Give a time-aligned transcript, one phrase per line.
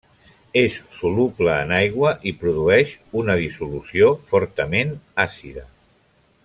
[0.61, 4.97] És soluble en aigua i produeix una dissolució fortament
[5.29, 5.69] àcida.